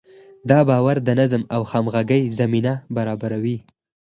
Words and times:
دا 0.49 0.59
باور 0.69 0.97
د 1.03 1.09
نظم 1.19 1.41
او 1.55 1.61
همغږۍ 1.71 2.23
زمینه 2.39 2.73
برابروي. 2.95 3.57